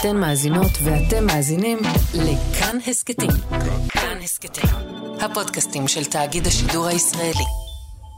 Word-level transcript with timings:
אתן 0.00 0.16
מאזינות 0.16 0.70
ואתם 0.84 1.26
מאזינים 1.26 1.78
לכאן 2.14 2.78
הסכתים. 2.86 3.30
כאן 3.88 4.18
הסכתים, 4.22 4.70
הפודקאסטים 5.20 5.88
של 5.88 6.04
תאגיד 6.04 6.46
השידור 6.46 6.86
הישראלי. 6.86 7.44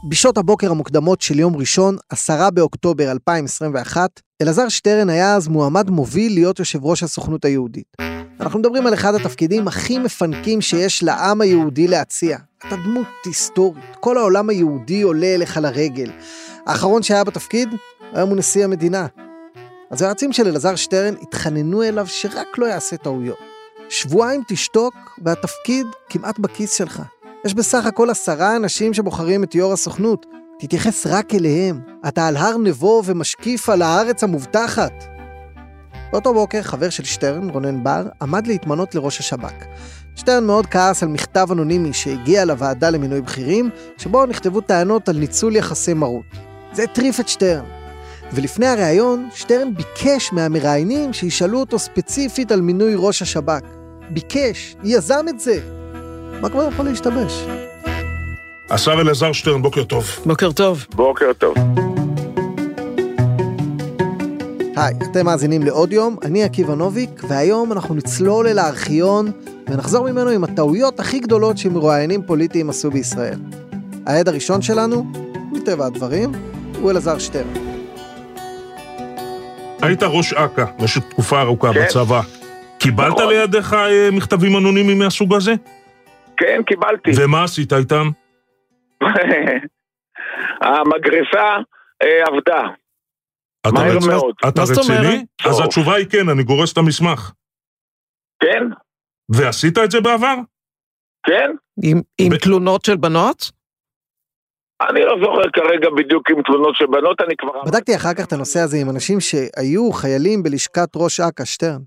בשעות 0.09 0.37
הבוקר 0.37 0.71
המוקדמות 0.71 1.21
של 1.21 1.39
יום 1.39 1.55
ראשון, 1.55 1.97
10 2.09 2.49
באוקטובר 2.49 3.11
2021, 3.11 4.21
אלעזר 4.41 4.69
שטרן 4.69 5.09
היה 5.09 5.35
אז 5.35 5.47
מועמד 5.47 5.89
מוביל 5.89 6.33
להיות 6.33 6.59
יושב 6.59 6.85
ראש 6.85 7.03
הסוכנות 7.03 7.45
היהודית. 7.45 7.97
אנחנו 8.39 8.59
מדברים 8.59 8.87
על 8.87 8.93
אחד 8.93 9.15
התפקידים 9.15 9.67
הכי 9.67 9.99
מפנקים 9.99 10.61
שיש 10.61 11.03
לעם 11.03 11.41
היהודי 11.41 11.87
להציע. 11.87 12.37
אתה 12.67 12.75
דמות 12.75 13.07
היסטורית, 13.25 13.95
כל 13.99 14.17
העולם 14.17 14.49
היהודי 14.49 15.01
עולה 15.01 15.35
אליך 15.35 15.57
לרגל. 15.57 16.11
האחרון 16.67 17.03
שהיה 17.03 17.23
בתפקיד, 17.23 17.69
היום 18.13 18.29
הוא 18.29 18.37
נשיא 18.37 18.63
המדינה. 18.63 19.07
אז 19.91 20.01
היועצים 20.01 20.33
של 20.33 20.47
אלעזר 20.47 20.75
שטרן 20.75 21.13
התחננו 21.21 21.83
אליו 21.83 22.07
שרק 22.07 22.57
לא 22.57 22.65
יעשה 22.65 22.97
טעויות. 22.97 23.37
שבועיים 23.89 24.43
תשתוק 24.47 24.93
והתפקיד 25.23 25.87
כמעט 26.09 26.39
בכיס 26.39 26.73
שלך. 26.73 27.01
יש 27.45 27.53
בסך 27.53 27.85
הכל 27.85 28.09
עשרה 28.09 28.55
אנשים 28.55 28.93
שבוחרים 28.93 29.43
את 29.43 29.55
יו"ר 29.55 29.73
הסוכנות. 29.73 30.25
תתייחס 30.59 31.07
רק 31.07 31.33
אליהם. 31.33 31.79
אתה 32.07 32.27
על 32.27 32.37
הר 32.37 32.57
נבו 32.57 33.01
ומשקיף 33.05 33.69
על 33.69 33.81
הארץ 33.81 34.23
המובטחת. 34.23 34.93
באותו 36.11 36.33
בוקר 36.33 36.61
חבר 36.61 36.89
של 36.89 37.03
שטרן, 37.03 37.49
רונן 37.49 37.83
בר, 37.83 38.07
עמד 38.21 38.47
להתמנות 38.47 38.95
לראש 38.95 39.19
השב"כ. 39.19 39.65
שטרן 40.15 40.45
מאוד 40.45 40.65
כעס 40.65 41.03
על 41.03 41.09
מכתב 41.09 41.47
אנונימי 41.51 41.93
שהגיע 41.93 42.45
לוועדה 42.45 42.89
למינוי 42.89 43.21
בכירים, 43.21 43.69
שבו 43.97 44.25
נכתבו 44.25 44.61
טענות 44.61 45.09
על 45.09 45.17
ניצול 45.17 45.55
יחסי 45.55 45.93
מרות. 45.93 46.25
זה 46.73 46.83
הטריף 46.83 47.19
את 47.19 47.27
שטרן. 47.27 47.78
ולפני 48.33 48.67
הריאיון, 48.67 49.29
שטרן 49.35 49.73
ביקש 49.75 50.33
מהמראיינים 50.33 51.13
שישאלו 51.13 51.59
אותו 51.59 51.79
ספציפית 51.79 52.51
על 52.51 52.61
מינוי 52.61 52.93
ראש 52.97 53.21
השב"כ. 53.21 53.63
ביקש, 54.09 54.75
יזם 54.83 55.25
את 55.29 55.39
זה. 55.39 55.59
מה 56.41 56.49
כבר 56.49 56.67
יכול 56.73 56.85
להשתבש? 56.85 57.45
השר 58.69 59.01
אלעזר 59.01 59.31
שטרן, 59.31 59.61
בוקר 59.61 59.83
טוב. 59.83 60.05
בוקר 60.25 60.51
טוב. 60.51 60.85
בוקר 60.95 61.33
טוב. 61.37 61.55
היי, 64.75 64.93
אתם 65.11 65.25
מאזינים 65.25 65.63
לעוד 65.63 65.93
יום, 65.93 66.17
אני 66.23 66.43
עקיבא 66.43 66.75
נוביק, 66.75 67.23
והיום 67.27 67.71
אנחנו 67.71 67.95
נצלול 67.95 68.47
אל 68.47 68.59
הארכיון 68.59 69.31
ונחזור 69.67 70.11
ממנו 70.11 70.29
עם 70.29 70.43
הטעויות 70.43 70.99
הכי 70.99 71.19
גדולות 71.19 71.57
שמרואיינים 71.57 72.21
פוליטיים 72.25 72.69
עשו 72.69 72.91
בישראל. 72.91 73.39
העד 74.05 74.27
הראשון 74.27 74.61
שלנו, 74.61 75.05
מטבע 75.51 75.85
הדברים, 75.85 76.31
הוא 76.81 76.91
אלעזר 76.91 77.17
שטרן. 77.17 77.68
היית 79.81 80.03
ראש 80.03 80.33
אכ"א 80.33 80.65
במשך 80.79 81.01
תקופה 81.09 81.41
ארוכה 81.41 81.73
כן. 81.73 81.83
בצבא. 81.85 82.21
קיבלת 82.79 83.07
נכון. 83.11 83.29
לידיך 83.33 83.73
אה, 83.73 84.09
מכתבים 84.11 84.57
אנונימיים 84.57 84.99
מהסוג 84.99 85.33
הזה? 85.33 85.51
כן, 86.37 86.61
קיבלתי. 86.67 87.11
ומה 87.17 87.43
עשית 87.43 87.73
איתם? 87.73 88.09
המגרסה 90.61 91.47
אה, 92.03 92.23
עבדה. 92.27 92.61
אתה 93.61 93.71
מהר 93.73 93.97
רצ- 93.97 94.07
מאוד. 94.07 94.35
אתה 94.49 94.61
רציני? 94.61 95.25
אז 95.45 95.55
טוב. 95.57 95.61
התשובה 95.65 95.95
היא 95.95 96.05
כן, 96.09 96.29
אני 96.29 96.43
גורס 96.43 96.73
את 96.73 96.77
המסמך. 96.77 97.31
כן, 98.43 98.63
ועשית 99.31 99.77
את 99.77 99.91
זה 99.91 100.01
בעבר? 100.01 100.35
כן. 101.27 101.51
עם, 101.83 102.01
עם 102.17 102.29
ב- 102.29 102.35
תלונות 102.35 102.85
של 102.85 102.95
בנות? 102.95 103.51
אני 104.81 104.99
לא 104.99 105.15
זוכר 105.21 105.49
כרגע 105.53 105.87
בדיוק 105.97 106.29
עם 106.29 106.41
תלונות 106.43 106.75
של 106.75 106.85
בנות, 106.85 107.21
אני 107.21 107.35
כבר... 107.37 107.63
בדקתי 107.65 107.95
אחר 107.95 108.13
כך 108.13 108.25
את 108.25 108.33
הנושא 108.33 108.59
הזה 108.59 108.77
עם 108.77 108.89
אנשים 108.89 109.19
שהיו 109.19 109.91
חיילים 109.91 110.43
בלשכת 110.43 110.89
ראש 110.95 111.19
אכ"א, 111.19 111.45
שטרן. 111.45 111.81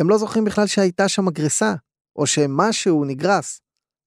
הם 0.00 0.10
לא 0.10 0.16
זוכרים 0.16 0.44
בכלל 0.44 0.66
שהייתה 0.66 1.08
שם 1.08 1.24
מגרסה, 1.24 1.72
או 2.16 2.26
שמשהו 2.26 3.04
נגרס. 3.04 3.60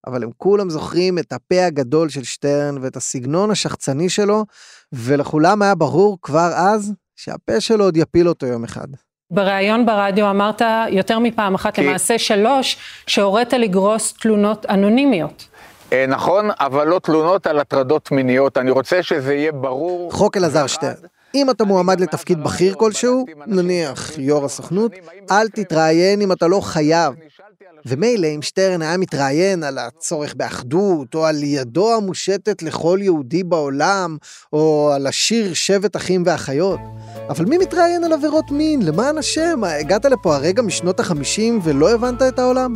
אבל 0.07 0.23
הם 0.23 0.29
כולם 0.37 0.69
זוכרים 0.69 1.19
את 1.19 1.33
הפה 1.33 1.65
הגדול 1.65 2.09
של 2.09 2.23
שטרן 2.23 2.75
ואת 2.81 2.95
הסגנון 2.95 3.51
השחצני 3.51 4.09
שלו, 4.09 4.45
ולכולם 4.93 5.61
היה 5.61 5.75
ברור 5.75 6.17
כבר 6.21 6.49
אז 6.55 6.93
שהפה 7.15 7.59
שלו 7.61 7.83
עוד 7.83 7.97
יפיל 7.97 8.27
אותו 8.29 8.45
יום 8.45 8.63
אחד. 8.63 8.87
בריאיון 9.31 9.85
ברדיו 9.85 10.29
אמרת 10.29 10.61
יותר 10.89 11.19
מפעם 11.19 11.55
אחת, 11.55 11.75
כי- 11.75 11.81
למעשה 11.87 12.17
שלוש, 12.19 12.77
שהורית 13.07 13.53
לגרוס 13.53 14.13
תלונות 14.13 14.65
אנונימיות. 14.65 15.47
אה, 15.95 16.05
נכון, 16.07 16.49
אבל 16.59 16.87
לא 16.87 16.99
תלונות 16.99 17.47
על 17.47 17.59
הטרדות 17.59 18.11
מיניות. 18.11 18.57
אני 18.57 18.71
רוצה 18.71 19.03
שזה 19.03 19.33
יהיה 19.33 19.51
ברור. 19.51 20.11
חוק 20.11 20.37
אלעזר 20.37 20.67
שטרן. 20.67 20.93
אם 21.35 21.49
אתה 21.49 21.63
מועמד 21.63 21.99
לתפקיד 21.99 22.43
בכיר 22.43 22.75
כלשהו, 22.77 23.25
נניח 23.47 24.17
יו"ר 24.17 24.45
הסוכנות, 24.45 24.91
אל 25.31 25.49
תתראיין 25.49 26.21
אם 26.21 26.31
אתה 26.31 26.47
לא 26.47 26.59
חייב. 26.61 27.13
ומילא 27.85 28.27
אם 28.35 28.41
שטרן 28.41 28.81
היה 28.81 28.97
מתראיין 28.97 29.63
על 29.63 29.77
הצורך 29.77 30.33
באחדות, 30.35 31.15
או 31.15 31.25
על 31.25 31.43
ידו 31.43 31.95
המושטת 31.95 32.63
לכל 32.63 32.99
יהודי 33.01 33.43
בעולם, 33.43 34.17
או 34.53 34.91
על 34.95 35.07
השיר 35.07 35.53
שבט 35.53 35.95
אחים 35.95 36.23
ואחיות. 36.25 36.79
אבל 37.29 37.45
מי 37.45 37.57
מתראיין 37.57 38.03
על 38.03 38.13
עבירות 38.13 38.51
מין? 38.51 38.81
למען 38.81 39.17
השם, 39.17 39.63
הגעת 39.63 40.05
לפה 40.05 40.35
הרגע 40.35 40.61
משנות 40.61 40.99
החמישים 40.99 41.59
ולא 41.63 41.91
הבנת 41.91 42.21
את 42.21 42.39
העולם? 42.39 42.73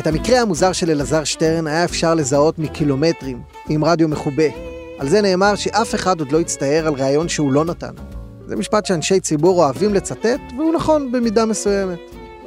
את 0.00 0.06
המקרה 0.06 0.40
המוזר 0.40 0.72
של 0.72 0.90
אלעזר 0.90 1.24
שטרן 1.24 1.66
היה 1.66 1.84
אפשר 1.84 2.14
לזהות 2.14 2.58
מקילומטרים, 2.58 3.42
עם 3.68 3.84
רדיו 3.84 4.08
מכובה. 4.08 4.44
על 4.98 5.08
זה 5.08 5.22
נאמר 5.22 5.54
שאף 5.54 5.94
אחד 5.94 6.20
עוד 6.20 6.32
לא 6.32 6.40
הצטער 6.40 6.86
על 6.86 6.94
ראיון 6.94 7.28
שהוא 7.28 7.52
לא 7.52 7.64
נתן. 7.64 7.94
זה 8.46 8.56
משפט 8.56 8.86
שאנשי 8.86 9.20
ציבור 9.20 9.64
אוהבים 9.64 9.94
לצטט, 9.94 10.40
והוא 10.56 10.74
נכון 10.74 11.12
במידה 11.12 11.46
מסוימת. 11.46 11.98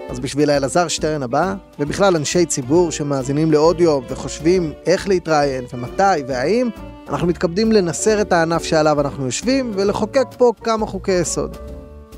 אז 0.09 0.19
בשביל 0.19 0.49
האלעזר 0.49 0.87
שטרן 0.87 1.23
הבא, 1.23 1.55
ובכלל 1.79 2.15
אנשי 2.15 2.45
ציבור 2.45 2.91
שמאזינים 2.91 3.51
לאודיו 3.51 3.99
וחושבים 4.09 4.73
איך 4.85 5.07
להתראיין 5.07 5.63
ומתי 5.73 6.23
והאם, 6.27 6.69
אנחנו 7.09 7.27
מתכבדים 7.27 7.71
לנסר 7.71 8.21
את 8.21 8.33
הענף 8.33 8.63
שעליו 8.63 9.01
אנחנו 9.01 9.25
יושבים 9.25 9.71
ולחוקק 9.75 10.27
פה 10.37 10.51
כמה 10.63 10.85
חוקי 10.85 11.11
יסוד. 11.11 11.57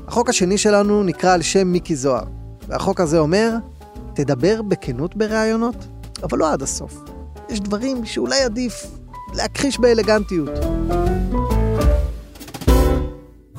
החוק 0.06 0.28
השני 0.28 0.58
שלנו 0.58 1.02
נקרא 1.02 1.34
על 1.34 1.42
שם 1.42 1.66
מיקי 1.68 1.96
זוהר, 1.96 2.24
והחוק 2.68 3.00
הזה 3.00 3.18
אומר, 3.18 3.50
תדבר 4.16 4.62
בכנות 4.62 5.16
בראיונות, 5.16 5.86
אבל 6.22 6.38
לא 6.38 6.52
עד 6.52 6.62
הסוף. 6.62 7.04
יש 7.50 7.60
דברים 7.60 8.04
שאולי 8.04 8.42
עדיף 8.42 8.86
להכחיש 9.34 9.78
באלגנטיות. 9.80 10.50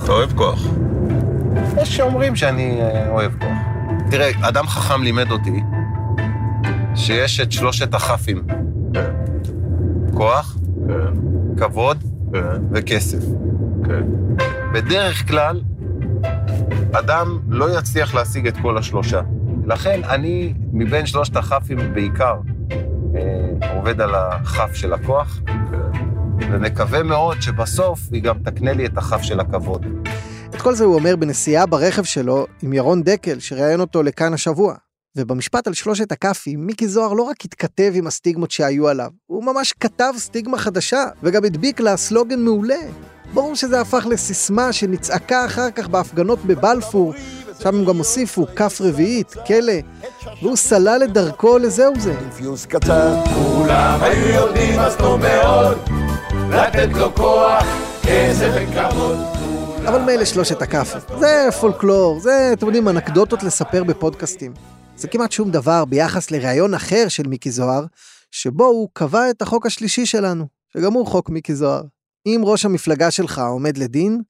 אתה 0.03 0.11
אוהב 0.11 0.37
כוח. 0.37 0.59
יש 1.81 1.95
שאומרים 1.97 2.35
שאני 2.35 2.81
אה, 2.81 3.09
אוהב 3.09 3.31
כוח. 3.39 3.57
תראה, 4.11 4.31
אדם 4.41 4.67
חכם 4.67 5.03
לימד 5.03 5.31
אותי 5.31 5.61
שיש 6.95 7.39
את 7.39 7.51
שלושת 7.51 7.93
הכ"פים. 7.93 8.43
כוח, 10.13 10.57
כבוד 11.57 12.03
וכסף. 12.71 13.23
בדרך 14.73 15.27
כלל, 15.27 15.61
אדם 16.91 17.39
לא 17.49 17.79
יצליח 17.79 18.15
להשיג 18.15 18.47
את 18.47 18.57
כל 18.61 18.77
השלושה. 18.77 19.21
לכן 19.67 20.03
אני, 20.03 20.53
מבין 20.73 21.05
שלושת 21.05 21.35
הכ"פים 21.35 21.93
בעיקר, 21.93 22.35
אה, 23.15 23.75
עובד 23.75 24.01
על 24.01 24.15
הכ"ף 24.15 24.73
של 24.73 24.93
הכוח, 24.93 25.39
ומקווה 26.51 27.03
מאוד 27.03 27.41
שבסוף 27.41 27.99
היא 28.11 28.23
גם 28.23 28.37
תקנה 28.43 28.73
לי 28.73 28.85
את 28.85 28.97
הכ"ף 28.97 29.21
של 29.21 29.39
הכבוד. 29.39 29.85
את 30.49 30.61
כל 30.61 30.75
זה 30.75 30.83
הוא 30.83 30.95
אומר 30.95 31.15
בנסיעה 31.15 31.65
ברכב 31.65 32.03
שלו 32.03 32.47
עם 32.61 32.73
ירון 32.73 33.03
דקל, 33.03 33.39
שראיין 33.39 33.79
אותו 33.79 34.03
לכאן 34.03 34.33
השבוע. 34.33 34.75
ובמשפט 35.17 35.67
על 35.67 35.73
שלושת 35.73 36.11
הכ"פים, 36.11 36.65
מיקי 36.65 36.87
זוהר 36.87 37.13
לא 37.13 37.23
רק 37.23 37.45
התכתב 37.45 37.91
עם 37.95 38.07
הסטיגמות 38.07 38.51
שהיו 38.51 38.87
עליו, 38.87 39.09
הוא 39.25 39.43
ממש 39.43 39.73
כתב 39.79 40.13
סטיגמה 40.17 40.57
חדשה, 40.57 41.05
וגם 41.23 41.45
הדביק 41.45 41.79
לה 41.79 41.97
סלוגן 41.97 42.39
מעולה. 42.39 42.81
ברור 43.33 43.55
שזה 43.55 43.81
הפך 43.81 44.05
לסיסמה 44.09 44.73
שנצעקה 44.73 45.45
אחר 45.45 45.71
כך 45.71 45.87
בהפגנות 45.87 46.39
בבלפור, 46.45 47.13
שם 47.63 47.75
הם 47.75 47.85
גם 47.85 47.97
הוסיפו 47.97 48.45
כף 48.55 48.81
רביעית, 48.81 49.33
כלא, 49.47 49.73
והוא 50.41 50.55
סלל 50.55 51.01
את 51.03 51.13
דרכו 51.13 51.57
לזהו 51.57 51.93
זה. 51.99 52.13
פיוס 52.37 52.65
קטן, 52.65 53.19
כולם 53.33 53.99
היו 54.01 54.27
יודעים 54.27 54.79
אז 54.79 54.95
טוב 54.97 55.21
מאוד, 55.21 55.77
לתת 56.49 56.89
לו 56.93 57.15
כוח, 57.15 57.65
כסף 58.03 58.51
וכבוד. 58.55 59.17
אבל 59.87 60.01
מילא 60.01 60.25
שלושת 60.25 60.61
הכאפים. 60.61 61.01
זה 61.19 61.47
פולקלור, 61.61 62.19
זה, 62.19 62.49
אתם 62.53 62.65
יודעים, 62.65 62.87
אנקדוטות 62.87 63.43
לספר 63.43 63.83
בפודקאסטים. 63.83 64.53
זה 64.97 65.07
כמעט 65.07 65.31
שום 65.31 65.51
דבר 65.51 65.85
ביחס 65.85 66.31
לראיון 66.31 66.73
אחר 66.73 67.07
של 67.07 67.27
מיקי 67.27 67.51
זוהר, 67.51 67.85
שבו 68.31 68.65
הוא 68.65 68.89
קבע 68.93 69.29
את 69.29 69.41
החוק 69.41 69.65
השלישי 69.65 70.05
שלנו, 70.05 70.45
שגם 70.73 70.93
הוא 70.93 71.07
חוק 71.07 71.29
מיקי 71.29 71.55
זוהר. 71.55 71.81
אם 72.25 72.41
ראש 72.43 72.65
המפלגה 72.65 73.11
שלך 73.11 73.39
עומד 73.39 73.77
לדין, 73.77 74.21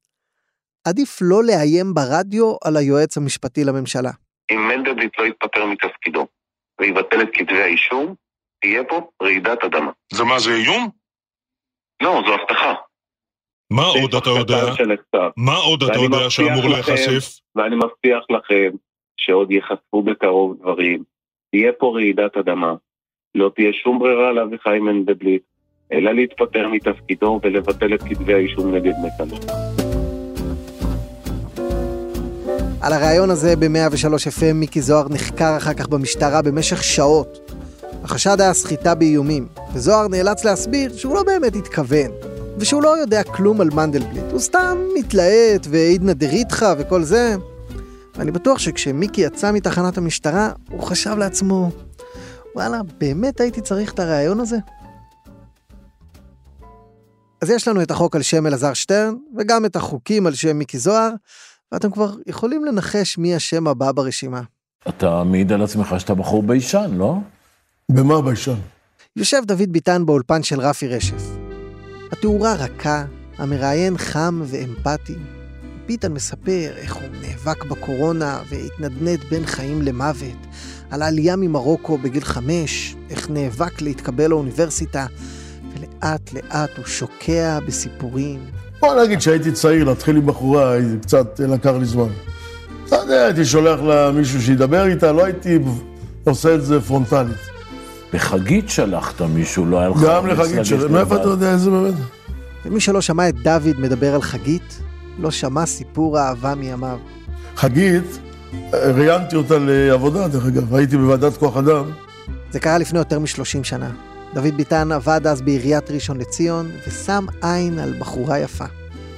עדיף 0.88 1.20
לא 1.22 1.44
לאיים 1.44 1.94
ברדיו 1.94 2.56
על 2.64 2.78
היועץ 2.78 3.18
המשפטי 3.18 3.64
לממשלה. 3.64 4.12
אם 4.52 4.68
מנדלבליט 4.68 5.20
לא 5.20 5.26
יתפטר 5.26 5.66
מתפקידו 5.66 6.28
ויבטל 6.82 7.22
את 7.22 7.28
כתבי 7.34 7.62
האישום, 7.62 8.16
תהיה 8.62 8.84
פה 8.84 9.10
רעידת 9.22 9.64
אדמה. 9.64 9.92
זה 10.14 10.24
מה, 10.24 10.40
זה 10.40 10.56
איום? 10.56 10.90
לא, 12.02 12.22
זו 12.28 12.34
הבטחה. 12.34 12.74
מה 13.72 13.86
עוד 13.86 14.16
אתה 14.16 14.30
יודע? 14.30 14.64
מה 15.38 15.56
עוד 15.56 15.84
אתה 15.84 16.00
יודע 16.00 16.30
שאמור 16.30 16.70
להיחשף? 16.70 17.40
ואני 17.56 17.76
מבטיח 17.76 18.24
לכם 18.30 18.70
שעוד 19.18 19.52
ייחשפו 19.52 20.02
בקרוב 20.02 20.58
דברים. 20.62 21.04
תהיה 21.52 21.72
פה 21.80 21.92
רעידת 21.96 22.38
אדמה. 22.38 22.74
לא 23.36 23.52
תהיה 23.56 23.74
שום 23.74 24.00
ברירה 24.00 24.32
לאביחי 24.32 24.80
מנדלבליט, 24.80 25.42
אלא 25.92 26.12
להתפטר 26.12 26.68
מתפקידו 26.68 27.40
ולבטל 27.44 27.94
את 27.94 28.02
כתבי 28.02 28.34
האישום 28.34 28.76
נגד 28.76 28.94
נתניהו. 29.06 29.77
על 32.82 32.94
הריאיון 32.94 33.30
הזה 33.30 33.56
ב-103 33.56 34.40
FM 34.40 34.54
מיקי 34.54 34.82
זוהר 34.82 35.08
נחקר 35.10 35.58
אחר 35.58 35.74
כך 35.74 35.88
במשטרה 35.88 36.42
במשך 36.42 36.84
שעות. 36.84 37.52
החשד 38.04 38.42
היה 38.42 38.54
סחיטה 38.54 38.96
באיומים, 38.96 39.48
וזוהר 39.74 40.08
נאלץ 40.08 40.44
להסביר 40.44 40.98
שהוא 40.98 41.16
לא 41.16 41.24
באמת 41.24 41.56
התכוון, 41.56 42.12
ושהוא 42.58 42.84
לא 42.84 42.98
יודע 42.98 43.24
כלום 43.24 43.62
על 43.62 43.70
מנדלבליט, 43.70 44.24
הוא 44.32 44.40
סתם 44.40 44.78
מתלהט 45.00 45.68
ועידנא 45.70 46.14
דריתחא 46.14 46.74
וכל 46.78 47.04
זה. 47.04 47.36
ואני 48.16 48.32
בטוח 48.32 48.60
שכשמיקי 48.60 49.22
יצא 49.22 49.52
מתחנת 49.52 49.98
המשטרה, 49.98 50.52
הוא 50.70 50.84
חשב 50.84 51.18
לעצמו, 51.18 51.72
וואלה, 52.56 52.82
באמת 52.98 53.42
הייתי 53.42 53.62
צריך 53.62 53.94
את 53.94 54.00
הריאיון 54.00 54.40
הזה? 54.40 54.58
אז 57.42 57.50
יש 57.50 57.68
לנו 57.68 57.82
את 57.82 57.92
החוק 57.92 58.16
על 58.16 58.22
שם 58.22 58.48
אלעזר 58.48 58.74
שטרן, 58.74 59.16
וגם 59.38 59.66
את 59.66 59.76
החוקים 59.76 60.28
על 60.28 60.34
שם 60.34 60.58
מיקי 60.58 60.78
זוהר, 60.78 61.10
ואתם 61.72 61.92
כבר 61.92 62.16
יכולים 62.28 62.66
לנחש 62.66 63.18
מי 63.18 63.36
השם 63.36 63.68
הבא 63.68 63.92
ברשימה. 63.92 64.42
אתה 64.90 65.24
מעיד 65.24 65.52
על 65.52 65.62
עצמך 65.62 65.96
שאתה 65.98 66.16
בחור 66.16 66.44
ביישן, 66.44 66.92
לא? 66.94 67.16
במה 67.92 68.22
ביישן? 68.22 68.56
יושב 69.16 69.42
דוד 69.46 69.70
ביטן 69.70 70.06
באולפן 70.06 70.44
של 70.44 70.60
רפי 70.60 70.88
רשף. 70.88 71.24
התאורה 72.12 72.54
רכה, 72.54 73.06
המראיין 73.38 73.98
חם 73.98 74.42
ואמפתי. 74.46 75.16
ביטן 75.88 76.14
מספר 76.14 76.72
איך 76.78 76.96
הוא 76.96 77.10
נאבק 77.22 77.64
בקורונה 77.64 78.42
והתנדנד 78.50 79.20
בין 79.30 79.46
חיים 79.46 79.82
למוות, 79.82 80.48
על 80.90 81.02
העלייה 81.02 81.36
ממרוקו 81.36 81.98
בגיל 81.98 82.24
חמש, 82.24 82.96
איך 83.10 83.30
נאבק 83.30 83.82
להתקבל 83.82 84.28
לאוניברסיטה, 84.28 85.06
ולאט 85.74 86.34
לאט 86.34 86.78
הוא 86.78 86.86
שוקע 86.86 87.60
בסיפורים. 87.60 88.40
בוא 88.80 89.04
נגיד 89.04 89.22
שהייתי 89.22 89.52
צעיר, 89.52 89.84
להתחיל 89.84 90.16
עם 90.18 90.26
בחורה, 90.26 90.76
קצת 91.02 91.40
לקח 91.40 91.72
לי 91.80 91.86
זמן. 91.86 92.08
אתה 92.88 92.96
יודע, 92.96 93.26
הייתי 93.26 93.46
שולח 93.46 93.80
לה 93.82 94.12
מישהו 94.12 94.42
שידבר 94.42 94.86
איתה, 94.86 95.12
לא 95.12 95.26
הייתי 95.26 95.60
עושה 96.24 96.56
את 96.56 96.66
זה 96.66 96.82
פרונטלית. 96.82 97.38
לחגית 98.14 98.70
שלחת 98.70 99.22
מישהו, 99.22 99.66
לא 99.66 99.80
היה 99.80 99.90
לך... 99.90 99.98
גם 100.04 100.28
לחגית 100.28 100.56
לגשת 100.56 100.66
של... 100.66 100.88
מאיפה. 100.88 101.16
אתה 101.16 101.28
יודע 101.28 101.52
איזה 101.52 101.70
באמת? 101.70 101.94
ומי 102.66 102.80
שלא 102.80 103.02
שמע 103.02 103.30
את 103.30 103.36
דוד 103.36 103.80
מדבר 103.80 104.16
על 104.16 104.22
חגית, 104.22 104.80
לא 105.20 105.32
שמע 105.32 105.66
סיפור 105.66 106.20
אהבה 106.20 106.56
מימיו. 106.56 106.98
חגית, 107.56 108.20
ראיינתי 108.74 109.36
אותה 109.36 109.56
לעבודה, 109.60 110.28
דרך 110.28 110.46
אגב, 110.46 110.76
הייתי 110.76 110.98
בוועדת 110.98 111.38
כוח 111.38 111.58
אדם. 111.58 111.84
זה 112.52 112.60
קרה 112.60 112.78
לפני 112.78 113.00
יותר 113.00 113.20
מ-30 113.20 113.64
שנה. 113.64 113.90
דוד 114.38 114.58
ביטן 114.58 114.92
עבד 114.92 115.28
אז 115.28 115.42
בעיריית 115.42 115.92
ראשון 115.92 116.18
לציון, 116.18 116.70
ושם 116.88 117.26
עין 117.42 117.80
על 117.80 117.94
בחורה 118.00 118.40
יפה. 118.40 118.66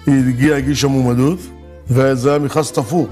היא 0.05 0.27
הגיעה, 0.27 0.57
הגישה 0.57 0.87
מועמדות, 0.87 1.39
וזה 1.89 2.29
היה 2.29 2.39
מכרז 2.39 2.71
תפור. 2.71 3.07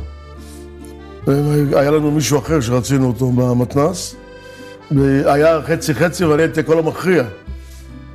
היה 1.27 1.91
לנו 1.91 2.11
מישהו 2.11 2.39
אחר 2.39 2.61
שרצינו 2.61 3.07
אותו 3.07 3.31
במתנ"ס, 3.31 4.15
והיה 4.91 5.61
חצי 5.61 5.93
חצי 5.93 6.25
ואני 6.25 6.41
הייתי 6.41 6.59
הקול 6.59 6.79
המכריע, 6.79 7.23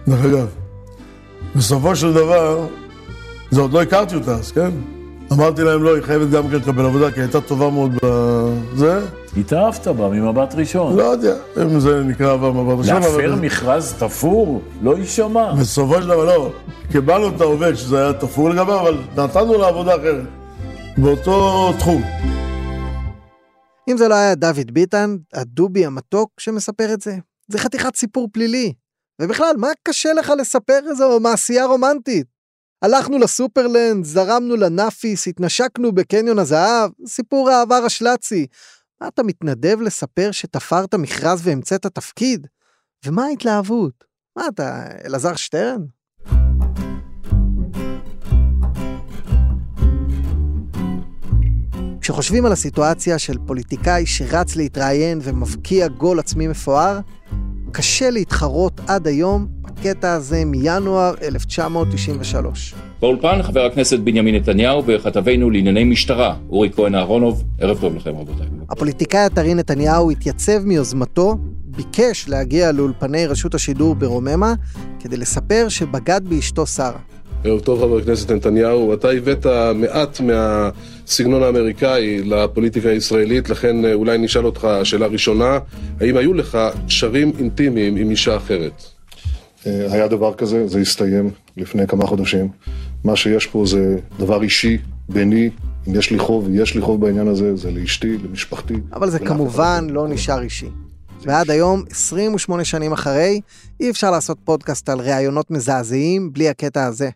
דרך 0.09 0.25
אגב. 0.25 0.47
בסופו 1.57 1.97
של 1.97 2.13
דבר, 2.13 2.67
זה 3.51 3.61
עוד 3.61 3.73
לא 3.73 3.83
הכרתי 3.83 4.15
אותה 4.15 4.35
אז, 4.35 4.53
כן? 4.53 4.71
אמרתי 5.33 5.63
להם, 5.63 5.83
לא, 5.83 5.95
היא 5.95 6.03
חייבת 6.03 6.31
גם 6.31 6.49
כן 6.49 6.57
לקבל 6.57 6.87
עבודה, 6.87 7.11
כי 7.11 7.17
היא 7.17 7.23
הייתה 7.23 7.41
טובה 7.41 7.71
מאוד 7.71 7.93
בזה. 8.03 9.01
התאהבת 9.37 9.87
בה 9.89 10.09
ממבט 10.09 10.55
ראשון. 10.55 10.97
לא 10.97 11.03
יודע 11.03 11.37
אם 11.63 11.81
זה 11.81 12.03
נקרא 12.03 12.37
במבט 12.37 12.79
ראשון, 12.79 13.03
להפר 13.03 13.35
מכרז 13.41 13.95
תפור? 13.99 14.63
לא 14.83 14.97
יישמע. 14.99 15.53
בסופו 15.55 16.03
של 16.03 16.09
דבר, 16.09 16.25
לא, 16.25 16.53
קיבלנו 16.93 17.29
את 17.29 17.41
העובד 17.41 17.75
שזה 17.75 17.99
היה 17.99 18.13
תפור 18.13 18.51
לגביו, 18.51 18.81
אבל 18.81 18.99
נתנו 19.17 19.59
לה 19.59 19.69
עבודה 19.69 19.97
אחרת, 19.97 20.25
באותו 20.99 21.73
תחום. 21.79 22.03
אם 23.91 23.97
זה 23.97 24.09
לא 24.09 24.15
היה 24.15 24.35
דוד 24.35 24.71
ביטן, 24.73 25.17
הדובי 25.35 25.87
המתוק 25.87 26.31
שמספר 26.41 26.93
את 26.95 27.01
זה, 27.01 27.17
זה 27.49 27.59
חתיכת 27.59 27.97
סיפור 27.97 28.29
פלילי. 28.33 28.73
ובכלל, 29.23 29.55
מה 29.59 29.69
קשה 29.83 30.13
לך 30.13 30.33
לספר 30.39 30.79
איזו 30.91 31.21
מעשייה 31.21 31.65
רומנטית? 31.67 32.32
הלכנו 32.83 33.19
לסופרלנד, 33.19 34.05
זרמנו 34.05 34.57
לנאפיס, 34.57 35.29
התנשקנו 35.29 35.93
בקניון 35.93 36.39
הזהב, 36.39 36.91
סיפור 37.07 37.51
אהבה 37.51 37.79
רשל"צי. 37.79 38.47
מה 39.01 39.09
אתה 39.09 39.23
מתנדב 39.23 39.81
לספר 39.81 40.31
שתפרת 40.33 40.95
מכרז 40.95 41.41
והמצאת 41.43 41.87
תפקיד? 41.87 42.47
ומה 43.07 43.25
ההתלהבות? 43.25 44.05
מה 44.37 44.49
אתה, 44.49 44.87
אלעזר 45.05 45.35
שטרן? 45.35 45.83
כשחושבים 52.01 52.47
על 52.47 52.53
הסיטואציה 52.53 53.19
של 53.19 53.37
פוליטיקאי 53.47 54.07
שרץ 54.07 54.57
להתראיין 54.57 55.19
ומבקיע 55.23 55.89
גול 55.89 56.19
עצמי 56.19 56.49
מפואר, 56.49 57.01
קשה 57.73 58.11
להתחרות 58.11 58.81
עד 58.89 59.07
היום 59.07 59.62
בקטע 59.83 60.13
הזה 60.13 60.45
מינואר 60.45 61.15
1993. 61.23 62.75
באולפן 63.01 63.43
חבר 63.43 63.65
הכנסת 63.65 63.99
בנימין 63.99 64.35
נתניהו 64.35 64.83
וכתבנו 64.87 65.51
לענייני 65.51 65.85
משטרה, 65.85 66.35
אורי 66.51 66.71
כהן 66.73 66.95
אהרונוב, 66.95 67.43
ערב 67.59 67.81
טוב 67.81 67.97
לכם 67.97 68.11
רבותיי. 68.11 68.47
הפוליטיקאי 68.71 69.21
הטרי 69.21 69.55
נתניהו 69.55 70.11
התייצב 70.11 70.65
מיוזמתו, 70.65 71.37
ביקש 71.65 72.29
להגיע 72.29 72.73
לאולפני 72.73 73.27
רשות 73.27 73.55
השידור 73.55 73.95
ברוממה, 73.95 74.55
כדי 75.01 75.17
לספר 75.17 75.67
שבגד 75.69 76.21
באשתו 76.29 76.67
שרה. 76.67 76.99
ערב 77.45 77.61
טוב 77.61 77.81
חבר 77.81 77.99
הכנסת 77.99 78.31
נתניהו, 78.31 78.95
אתה 78.95 79.11
הבאת 79.11 79.47
מעט 79.75 80.21
מהסגנון 80.21 81.43
האמריקאי 81.43 82.23
לפוליטיקה 82.25 82.89
הישראלית, 82.89 83.51
לכן 83.51 83.93
אולי 83.95 84.19
נשאל 84.19 84.47
אותך 84.47 84.69
שאלה 84.85 85.07
ראשונה, 85.07 85.59
האם 86.01 86.17
היו 86.17 86.35
לך 86.35 86.59
קשרים 86.87 87.33
אינטימיים 87.39 87.97
עם 87.97 88.11
אישה 88.11 88.37
אחרת? 88.37 88.92
היה 89.65 90.09
דבר 90.09 90.35
כזה, 90.35 90.69
זה 90.69 90.79
הסתיים 90.79 91.31
לפני 91.57 91.87
כמה 91.87 92.07
חודשים. 92.07 92.49
מה 93.05 93.17
שיש 93.17 93.47
פה 93.47 93.65
זה 93.67 93.97
דבר 94.19 94.43
אישי, 94.43 94.79
ביני, 95.09 95.51
אם 95.89 95.95
יש 95.95 96.11
לי 96.11 96.19
חוב, 96.19 96.49
יש 96.53 96.75
לי 96.75 96.81
חוב 96.81 97.01
בעניין 97.01 97.29
הזה, 97.29 97.57
זה 97.57 97.71
לאשתי, 97.71 98.19
למשפחתי. 98.19 98.75
אבל 98.93 99.11
זה 99.11 99.19
כמובן 99.19 99.87
לא 99.91 100.09
נשאר 100.09 100.43
אישי. 100.43 100.69
ועד 101.23 101.51
היום, 101.51 101.85
28 101.91 102.65
שנים 102.65 102.93
אחרי, 102.93 103.41
אי 103.81 103.91
אפשר 103.91 104.11
לעשות 104.11 104.39
פודקאסט 104.45 104.89
על 104.89 105.01
ראיונות 105.01 105.51
מזעזעים 105.51 106.33
בלי 106.33 106.49
הקטע 106.49 106.85
הזה. 106.85 107.11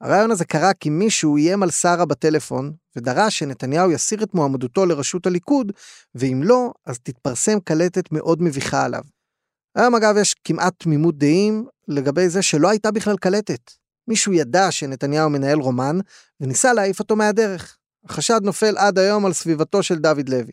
הרעיון 0.00 0.30
הזה 0.30 0.44
קרה 0.44 0.72
כי 0.74 0.90
מישהו 0.90 1.36
איים 1.36 1.62
על 1.62 1.70
שרה 1.70 2.04
בטלפון, 2.04 2.72
ודרש 2.96 3.38
שנתניהו 3.38 3.90
יסיר 3.90 4.22
את 4.22 4.34
מועמדותו 4.34 4.86
לראשות 4.86 5.26
הליכוד, 5.26 5.72
ואם 6.14 6.40
לא, 6.44 6.72
אז 6.86 6.98
תתפרסם 6.98 7.60
קלטת 7.60 8.12
מאוד 8.12 8.42
מביכה 8.42 8.84
עליו. 8.84 9.02
היום 9.74 9.94
אגב 9.94 10.16
יש 10.16 10.34
כמעט 10.44 10.74
תמימות 10.78 11.18
דעים 11.18 11.66
לגבי 11.88 12.28
זה 12.28 12.42
שלא 12.42 12.68
הייתה 12.68 12.90
בכלל 12.90 13.16
קלטת. 13.16 13.70
מישהו 14.08 14.32
ידע 14.32 14.70
שנתניהו 14.70 15.30
מנהל 15.30 15.58
רומן, 15.58 15.98
וניסה 16.40 16.72
להעיף 16.72 16.98
אותו 17.00 17.16
מהדרך. 17.16 17.76
החשד 18.04 18.40
נופל 18.42 18.78
עד 18.78 18.98
היום 18.98 19.26
על 19.26 19.32
סביבתו 19.32 19.82
של 19.82 19.98
דוד 19.98 20.28
לוי. 20.28 20.52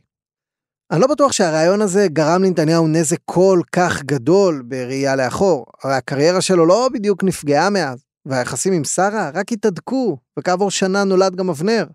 אני 0.92 1.02
לא 1.02 1.08
בטוח 1.08 1.32
שהרעיון 1.32 1.82
הזה 1.82 2.08
גרם 2.08 2.44
לנתניהו 2.44 2.88
נזק 2.88 3.18
כל 3.26 3.62
כך 3.72 4.04
גדול 4.04 4.64
בראייה 4.66 5.16
לאחור, 5.16 5.66
הרי 5.84 5.94
הקריירה 5.96 6.42
שלו 6.42 6.66
לא 6.66 6.90
בדיוק 6.94 7.24
נפגעה 7.24 7.70
מאז, 7.70 8.04
והיחסים 8.26 8.74
עם 8.74 8.84
שרה 8.84 9.32
רק 9.34 9.52
התהדקו, 9.52 10.18
וכעבור 10.40 10.72
שנה 10.72 11.04
נולד 11.04 11.36
גם 11.36 11.50
אבנר. 11.50 11.86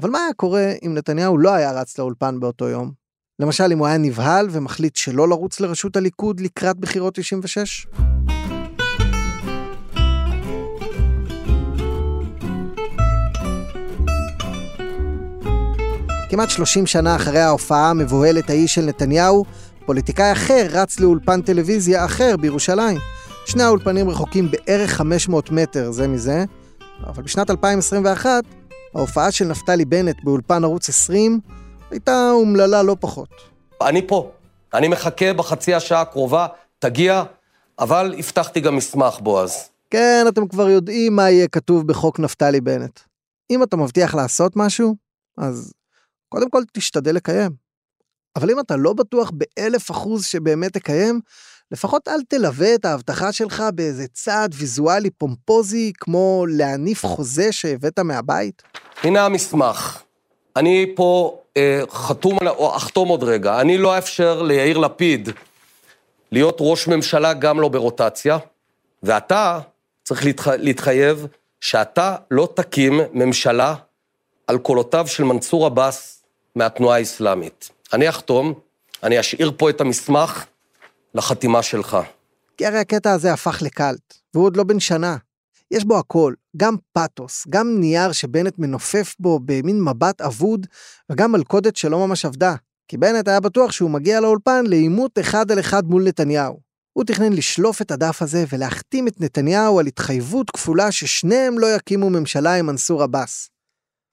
אבל 0.00 0.10
מה 0.10 0.18
היה 0.18 0.34
קורה 0.34 0.72
אם 0.86 0.94
נתניהו 0.94 1.38
לא 1.38 1.50
היה 1.50 1.72
רץ 1.72 1.98
לאולפן 1.98 2.40
באותו 2.40 2.68
יום? 2.68 3.03
למשל 3.40 3.72
אם 3.72 3.78
הוא 3.78 3.86
היה 3.86 3.98
נבהל 3.98 4.48
ומחליט 4.50 4.96
שלא 4.96 5.28
לרוץ 5.28 5.60
לראשות 5.60 5.96
הליכוד 5.96 6.40
לקראת 6.40 6.76
בחירות 6.76 7.14
96? 7.14 7.86
כמעט 16.30 16.50
30 16.50 16.86
שנה 16.86 17.16
אחרי 17.16 17.40
ההופעה 17.40 17.90
המבוהלת 17.90 18.50
ההיא 18.50 18.68
של 18.68 18.84
נתניהו, 18.84 19.44
פוליטיקאי 19.86 20.32
אחר 20.32 20.66
רץ 20.70 21.00
לאולפן 21.00 21.42
טלוויזיה 21.42 22.04
אחר 22.04 22.36
בירושלים. 22.36 22.98
שני 23.46 23.62
האולפנים 23.62 24.10
רחוקים 24.10 24.50
בערך 24.50 24.90
500 24.90 25.50
מטר 25.50 25.90
זה 25.90 26.08
מזה, 26.08 26.44
אבל 27.06 27.22
בשנת 27.22 27.50
2021, 27.50 28.44
ההופעה 28.94 29.30
של 29.30 29.44
נפתלי 29.44 29.84
בנט 29.84 30.16
באולפן 30.24 30.64
ערוץ 30.64 30.88
20 30.88 31.40
הייתה 31.94 32.30
אומללה 32.30 32.82
לא 32.82 32.96
פחות. 33.00 33.28
אני 33.82 34.06
פה, 34.06 34.30
אני 34.74 34.88
מחכה 34.88 35.32
בחצי 35.32 35.74
השעה 35.74 36.00
הקרובה, 36.00 36.46
תגיע, 36.78 37.22
אבל 37.78 38.14
הבטחתי 38.18 38.60
גם 38.60 38.76
מסמך, 38.76 39.18
בועז. 39.20 39.68
כן, 39.90 40.24
אתם 40.28 40.48
כבר 40.48 40.68
יודעים 40.68 41.16
מה 41.16 41.30
יהיה 41.30 41.48
כתוב 41.48 41.86
בחוק 41.86 42.20
נפתלי 42.20 42.60
בנט. 42.60 43.00
אם 43.50 43.62
אתה 43.62 43.76
מבטיח 43.76 44.14
לעשות 44.14 44.56
משהו, 44.56 44.96
אז 45.38 45.72
קודם 46.28 46.50
כל 46.50 46.62
תשתדל 46.72 47.14
לקיים. 47.14 47.50
אבל 48.36 48.50
אם 48.50 48.60
אתה 48.60 48.76
לא 48.76 48.92
בטוח 48.92 49.30
באלף 49.34 49.90
אחוז 49.90 50.24
שבאמת 50.24 50.72
תקיים, 50.72 51.20
לפחות 51.70 52.08
אל 52.08 52.22
תלווה 52.28 52.74
את 52.74 52.84
ההבטחה 52.84 53.32
שלך 53.32 53.62
באיזה 53.74 54.06
צעד 54.06 54.54
ויזואלי 54.54 55.10
פומפוזי, 55.10 55.92
כמו 56.00 56.44
להניף 56.48 57.06
חוזה 57.06 57.52
שהבאת 57.52 57.98
מהבית. 57.98 58.62
הנה 59.02 59.24
המסמך. 59.26 60.02
אני 60.56 60.92
פה 60.96 61.38
חתום, 61.90 62.38
על- 62.40 62.48
או 62.48 62.76
אחתום 62.76 63.08
עוד 63.08 63.22
רגע. 63.24 63.60
אני 63.60 63.78
לא 63.78 63.96
אאפשר 63.96 64.42
ליאיר 64.42 64.78
לפיד 64.78 65.28
להיות 66.32 66.56
ראש 66.60 66.88
ממשלה 66.88 67.34
גם 67.34 67.60
לא 67.60 67.68
ברוטציה, 67.68 68.38
ואתה 69.02 69.60
צריך 70.04 70.24
להתח... 70.24 70.48
להתחייב 70.48 71.26
שאתה 71.60 72.16
לא 72.30 72.48
תקים 72.56 73.00
ממשלה 73.12 73.74
על 74.46 74.58
קולותיו 74.58 75.06
של 75.06 75.24
מנסור 75.24 75.66
עבאס 75.66 76.22
מהתנועה 76.56 76.96
האסלאמית. 76.98 77.70
אני 77.92 78.08
אחתום, 78.08 78.54
אני 79.02 79.20
אשאיר 79.20 79.52
פה 79.56 79.70
את 79.70 79.80
המסמך 79.80 80.44
לחתימה 81.14 81.62
שלך. 81.62 81.98
כי 82.56 82.66
הרי 82.66 82.78
הקטע 82.78 83.12
הזה 83.12 83.32
הפך 83.32 83.62
לקאלט, 83.62 84.14
והוא 84.34 84.44
עוד 84.46 84.56
לא 84.56 84.64
בן 84.64 84.80
שנה. 84.80 85.16
יש 85.74 85.84
בו 85.84 85.98
הכל, 85.98 86.34
גם 86.56 86.76
פאתוס, 86.92 87.46
גם 87.48 87.80
נייר 87.80 88.12
שבנט 88.12 88.58
מנופף 88.58 89.14
בו 89.18 89.40
במין 89.44 89.82
מבט 89.82 90.20
אבוד, 90.20 90.66
וגם 91.12 91.32
מלכודת 91.32 91.76
שלא 91.76 92.06
ממש 92.06 92.24
עבדה. 92.24 92.54
כי 92.88 92.96
בנט 92.96 93.28
היה 93.28 93.40
בטוח 93.40 93.72
שהוא 93.72 93.90
מגיע 93.90 94.20
לאולפן 94.20 94.66
לעימות 94.66 95.18
אחד 95.18 95.52
על 95.52 95.60
אחד 95.60 95.84
מול 95.84 96.08
נתניהו. 96.08 96.60
הוא 96.92 97.04
תכנן 97.04 97.32
לשלוף 97.32 97.82
את 97.82 97.90
הדף 97.90 98.22
הזה 98.22 98.44
ולהחתים 98.52 99.08
את 99.08 99.20
נתניהו 99.20 99.78
על 99.78 99.86
התחייבות 99.86 100.50
כפולה 100.50 100.92
ששניהם 100.92 101.58
לא 101.58 101.66
יקימו 101.66 102.10
ממשלה 102.10 102.54
עם 102.54 102.66
מנסור 102.66 103.02
עבאס. 103.02 103.50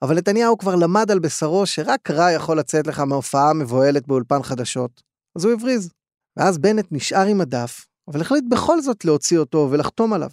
אבל 0.02 0.16
נתניהו 0.16 0.58
כבר 0.58 0.74
למד 0.74 1.10
על 1.10 1.18
בשרו 1.18 1.66
שרק 1.66 2.10
רע 2.10 2.30
יכול 2.30 2.58
לצאת 2.58 2.86
לך 2.86 3.00
מהופעה 3.00 3.52
מבוהלת 3.52 4.06
באולפן 4.06 4.42
חדשות. 4.42 5.02
אז 5.36 5.44
הוא 5.44 5.52
הבריז. 5.52 5.90
ואז 6.36 6.58
בנט 6.58 6.86
נשאר 6.90 7.26
עם 7.26 7.40
הדף, 7.40 7.86
אבל 8.08 8.20
החליט 8.20 8.44
בכל 8.50 8.80
זאת 8.80 9.04
להוציא 9.04 9.38
אותו 9.38 9.68
ולחתום 9.70 10.12
עליו. 10.12 10.30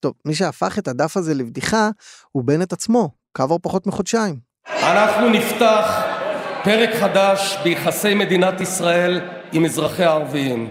טוב, 0.00 0.12
מי 0.24 0.34
שהפך 0.34 0.78
את 0.78 0.88
הדף 0.88 1.16
הזה 1.16 1.34
לבדיחה 1.34 1.90
הוא 2.32 2.44
בנט 2.44 2.72
עצמו, 2.72 3.10
כעבור 3.34 3.58
פחות 3.62 3.86
מחודשיים. 3.86 4.38
אנחנו 4.82 5.28
נפתח 5.28 6.02
פרק 6.64 6.90
חדש 7.00 7.56
ביחסי 7.64 8.14
מדינת 8.14 8.60
ישראל 8.60 9.20
עם 9.52 9.64
אזרחיה 9.64 10.10
הערביים. 10.10 10.70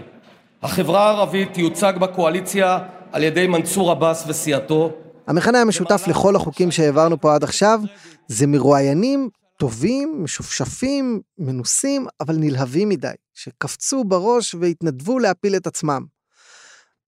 החברה 0.62 1.06
הערבית 1.06 1.54
תיוצג 1.54 1.92
בקואליציה 2.00 2.78
על 3.12 3.22
ידי 3.22 3.46
מנסור 3.46 3.90
עבאס 3.90 4.24
וסיעתו. 4.26 4.90
המכנה 5.26 5.60
המשותף 5.60 6.02
לכל 6.08 6.36
החוקים 6.36 6.70
שהעברנו 6.70 7.20
פה 7.20 7.34
עד 7.34 7.44
עכשיו, 7.44 7.80
זה 8.28 8.46
מרואיינים 8.46 9.28
טובים, 9.58 10.20
משופשפים, 10.22 11.20
מנוסים, 11.38 12.06
אבל 12.20 12.36
נלהבים 12.38 12.88
מדי, 12.88 13.08
שקפצו 13.34 14.04
בראש 14.04 14.54
והתנדבו 14.54 15.18
להפיל 15.18 15.56
את 15.56 15.66
עצמם. 15.66 16.04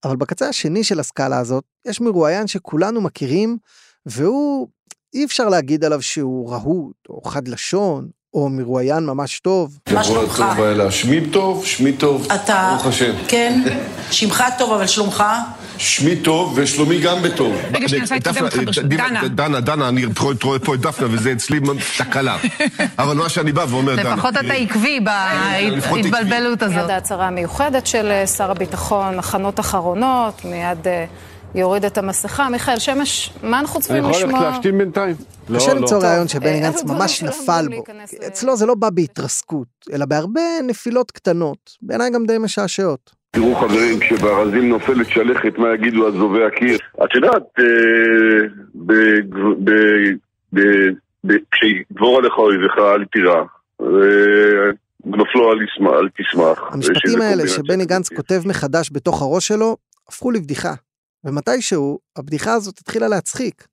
אבל 0.03 0.15
בקצה 0.15 0.49
השני 0.49 0.83
של 0.83 0.99
הסקאלה 0.99 1.39
הזאת, 1.39 1.63
יש 1.87 2.01
מרואיין 2.01 2.47
שכולנו 2.47 3.01
מכירים, 3.01 3.57
והוא, 4.05 4.67
אי 5.13 5.25
אפשר 5.25 5.49
להגיד 5.49 5.83
עליו 5.83 6.01
שהוא 6.01 6.51
רהוט, 6.51 6.95
או 7.09 7.21
חד 7.21 7.47
לשון, 7.47 8.09
או 8.33 8.49
מרואיין 8.49 9.05
ממש 9.05 9.39
טוב. 9.39 9.79
מה 9.93 10.03
שלומך? 10.03 10.37
טוב, 10.37 10.59
אלה. 10.63 10.91
שמי 10.91 11.21
טוב, 11.29 11.65
שמי 11.65 11.93
טוב, 11.93 12.27
אתה... 12.35 12.69
ברוך 12.73 12.85
השם. 12.85 13.11
כן? 13.27 13.61
שמך 14.11 14.43
טוב, 14.57 14.73
אבל 14.73 14.87
שלומך? 14.87 15.23
שמי 15.77 16.15
טוב 16.15 16.53
ושלומי 16.55 16.99
גם 16.99 17.21
בטוב. 17.21 17.55
רגע, 17.73 17.87
שנייה, 17.87 17.89
אני 17.89 18.01
רוצה 18.01 18.15
להתקדם 18.15 18.45
איתך, 18.45 18.77
ד- 18.77 18.93
דנה. 18.93 19.27
דנה, 19.27 19.59
דנה, 19.59 19.87
אני 19.89 20.05
רואה 20.43 20.59
פה 20.59 20.75
את 20.75 20.79
דפנה 20.81 21.07
וזה 21.11 21.31
אצלי 21.31 21.59
תקלה. 21.97 22.37
אבל 22.99 23.15
מה 23.15 23.29
שאני 23.29 23.51
בא 23.51 23.65
ואומר, 23.69 23.95
דנה. 23.95 24.15
לפחות 24.15 24.33
אתה 24.37 24.53
עקבי 24.53 24.99
לפחות 25.71 25.99
עקבי. 25.99 26.11
בהתבלבלות 26.11 26.63
הזאת. 26.63 26.77
מיד 26.77 26.89
ההצהרה 26.89 27.27
המיוחדת 27.27 27.87
של 27.87 28.11
אה, 28.11 28.27
שר 28.27 28.51
הביטחון, 28.51 29.19
הכנות 29.19 29.59
אחרונות, 29.59 30.45
מיד 30.45 30.87
אה, 30.87 31.05
יוריד 31.55 31.85
את 31.85 31.97
המסכה. 31.97 32.49
מיכאל 32.49 32.79
שמש, 32.79 33.29
מה 33.43 33.59
אנחנו 33.59 33.79
צריכים 33.79 34.03
לשמוע? 34.09 34.59
בינתיים. 34.77 35.15
קשה 35.55 35.73
למצוא 35.73 36.03
רעיון 36.03 36.27
שבני 36.27 36.49
אה, 36.49 36.59
גנץ 36.71 36.83
ממש 36.83 37.19
שלא 37.19 37.29
נפל 37.29 37.65
בו. 37.75 37.83
כי 38.09 38.17
אצלו 38.27 38.55
זה 38.55 38.65
לא 38.65 38.75
בא 38.75 38.89
בהתרסקות, 38.89 39.67
אלא 39.93 40.05
בהרבה 40.05 40.41
נפילות 40.67 41.11
קטנות, 41.11 41.77
בעיניי 41.81 42.11
גם 42.11 42.25
די 42.25 42.37
משעשעות. 42.37 43.11
תראו 43.31 43.55
חברים, 43.55 43.99
כשבארזים 43.99 44.69
נופלת 44.69 45.09
שלכת, 45.09 45.57
מה 45.57 45.73
יגידו 45.73 46.07
אזובי 46.07 46.45
הקיר? 46.45 46.77
את 47.03 47.15
יודעת, 47.15 47.43
אה, 47.59 47.63
בגב- 48.75 49.63
ב- 49.63 50.13
ב- 50.53 50.89
ב- 51.27 51.37
כשיגבור 51.51 52.17
עליך 52.17 52.33
אויביך 52.37 52.73
אל 52.77 53.05
תירא. 53.05 53.35
אה, 53.81 53.87
נופלו 55.05 55.51
אל 55.51 55.57
ישמח- 55.63 55.93
אל 55.99 56.09
תשמח. 56.19 56.59
המשפטים 56.73 57.21
האלה. 57.21 57.47
שבני 57.47 57.85
גנץ 57.85 58.09
כותב 58.09 58.41
מחדש 58.45 58.89
בתוך 58.93 59.21
הראש 59.21 59.47
שלו, 59.47 59.77
הפכו 60.09 60.31
לבדיחה. 60.31 60.73
ומתישהו, 61.23 61.99
הבדיחה 62.15 62.53
הזאת 62.53 62.79
התחילה 62.79 63.07
להצחיק. 63.07 63.67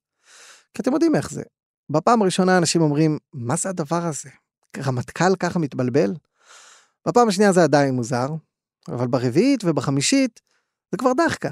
כי 0.74 0.82
אתם 0.82 0.92
יודעים 0.92 1.14
איך 1.14 1.30
זה. 1.30 1.42
בפעם 1.90 2.22
הראשונה 2.22 2.58
אנשים 2.58 2.82
אומרים, 2.82 3.18
מה 3.32 3.56
זה 3.56 3.68
הדבר 3.68 4.06
הזה? 4.06 4.30
רמטכ"ל 4.78 5.36
ככה 5.36 5.58
מתבלבל? 5.58 6.14
בפעם 7.08 7.28
השנייה 7.28 7.52
זה 7.52 7.62
עדיין 7.62 7.94
מוזר, 7.94 8.28
אבל 8.88 9.06
ברביעית 9.06 9.64
ובחמישית 9.64 10.40
זה 10.92 10.98
כבר 10.98 11.12
דחקה. 11.12 11.50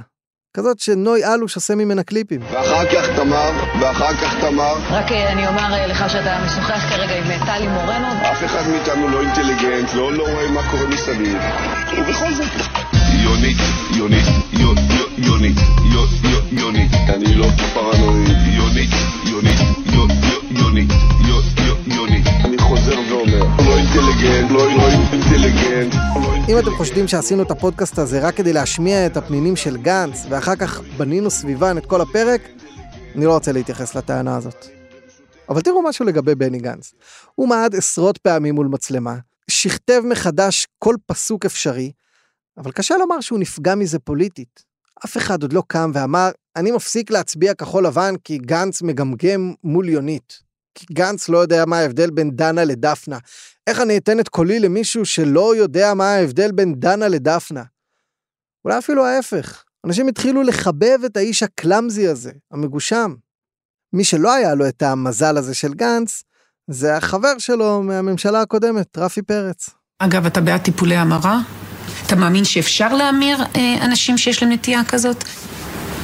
כזאת 0.57 0.81
שנוי 0.81 1.25
אלוש 1.25 1.57
עושה 1.57 1.75
ממנה 1.75 2.03
קליפים. 2.03 2.41
ואחר 2.43 2.87
כך 2.87 3.17
תמר, 3.17 3.51
ואחר 3.81 4.15
כך 4.15 4.35
תמר. 4.41 4.75
רק 4.91 5.13
אה, 5.13 5.33
אני 5.33 5.49
אומר 5.49 5.75
אה, 5.75 5.87
לך 5.87 6.11
שאתה 6.11 6.45
משוחח 6.47 6.83
כרגע 6.91 7.15
עם 7.15 7.31
אה, 7.31 7.47
טלי 7.47 7.69
מורנו. 7.69 8.07
אף 8.33 8.45
אחד 8.45 8.69
מאיתנו 8.71 9.09
לא 9.09 9.21
אינטליגנט, 9.21 9.95
לא 9.95 10.13
לא 10.13 10.23
רואה 10.23 10.51
מה 10.51 10.71
קורה 10.71 10.87
מסביב. 10.87 11.39
ובכל 11.99 12.35
זאת... 12.35 12.94
יונית, 13.25 13.57
יונית, 13.97 14.25
יו- 14.53 14.75
יו- 14.97 15.25
יונית, 15.27 15.57
יו- 15.93 16.31
יו- 16.31 16.59
יונית. 16.61 16.91
אני 17.09 17.35
לא 17.35 17.47
פרנואיד. 17.75 18.29
יונית, 18.57 18.91
יונית, 19.27 19.59
יו- 19.87 20.07
יו- 20.23 20.59
יונית, 20.61 20.91
יו- 21.29 21.65
יו- 21.67 21.95
יונית. 21.95 22.27
אני 22.45 22.59
חוזר 22.59 22.99
ואומר, 23.11 23.39
לא 23.67 23.77
אינטליגנט, 23.79 24.51
לא 24.51 24.77
לא 24.77 24.89
אינטליגנט. 25.13 25.95
אם 26.49 26.59
אתם 26.59 26.77
חושדים 26.77 27.09
שעשינו 27.09 27.43
את 27.43 27.51
הפודקאסט 27.51 27.99
הזה 27.99 28.21
רק 28.27 28.35
כדי 28.35 28.53
להשמיע 28.53 29.07
את 29.07 29.17
הפנינים 29.17 29.57
של 29.57 29.77
גנץ, 29.77 30.27
ואחר 30.29 30.57
כך 30.57 30.81
בנינו 30.97 31.31
סביבן 31.31 31.79
את 31.79 31.87
כל 31.87 32.01
הפרק, 32.01 32.41
אני 33.15 33.25
לא 33.25 33.35
רוצה 33.35 33.53
להתייחס 33.53 33.95
לטענה 33.95 34.37
הזאת. 34.37 34.67
אבל 35.49 35.61
תראו 35.61 35.83
משהו 35.83 36.05
לגבי 36.05 36.35
בני 36.35 36.59
גנץ. 36.59 36.93
הוא 37.35 37.49
מעד 37.49 37.75
עשרות 37.75 38.19
פעמים 38.19 38.55
מול 38.55 38.67
מצלמה, 38.67 39.15
שכתב 39.51 40.01
מחדש 40.11 40.67
כל 40.79 40.95
פסוק 41.07 41.45
אפשרי, 41.45 41.91
אבל 42.57 42.73
קשה 42.73 42.97
לומר 42.97 43.21
שהוא 43.21 43.39
נפגע 43.39 43.75
מזה 43.75 43.99
פוליטית. 43.99 44.65
אף 45.05 45.17
אחד 45.17 45.43
עוד 45.43 45.53
לא 45.53 45.63
קם 45.67 45.91
ואמר, 45.95 46.31
אני 46.57 46.71
מפסיק 46.71 47.11
להצביע 47.11 47.55
כחול 47.55 47.87
לבן 47.87 48.15
כי 48.25 48.39
גנץ 48.39 48.83
מגמגם 48.83 49.55
מול 49.65 49.89
יונית. 49.89 50.41
כי 50.75 50.87
גנץ 50.93 51.29
לא 51.29 51.39
יודע 51.39 51.65
מה 51.65 51.79
ההבדל 51.79 52.11
בין 52.11 52.31
דנה 52.31 52.65
לדפנה. 52.65 53.19
איך 53.67 53.81
אני 53.81 53.97
אתן 53.97 54.21
את 54.21 54.29
קולי 54.29 54.61
למישהו 54.61 55.05
שלא 55.05 55.57
יודע 55.57 55.95
מה 55.95 56.11
ההבדל 56.11 56.53
בין 56.53 56.75
דנה 56.75 57.09
לדפנה? 57.09 57.63
אולי 58.65 58.79
אפילו 58.79 59.05
ההפך. 59.05 59.65
אנשים 59.87 60.09
התחילו 60.09 60.43
לחבב 60.43 60.99
את 61.07 61.17
האיש 61.17 61.43
הקלאמזי 61.43 62.09
הזה, 62.09 62.33
המגושם. 62.51 63.15
מי 63.93 64.05
שלא 64.05 64.33
היה 64.35 64.55
לו 64.55 64.69
את 64.69 64.83
המזל 64.83 65.37
הזה 65.37 65.55
של 65.55 65.75
גנץ, 65.75 66.23
זה 66.71 66.97
החבר 66.97 67.39
שלו 67.39 67.83
מהממשלה 67.83 68.41
הקודמת, 68.41 68.99
רפי 68.99 69.23
פרץ. 69.23 69.71
אגב, 69.99 70.27
אתה 70.27 70.41
בעד 70.41 70.61
טיפולי 70.61 70.97
המרה? 70.97 71.41
אתה 72.07 72.17
מאמין 72.17 72.45
שאפשר 72.45 72.95
להמיר 72.95 73.39
אה, 73.57 73.85
אנשים 73.85 74.19
שיש 74.19 74.43
להם 74.43 74.53
נטייה 74.53 74.85
כזאת? 74.85 75.25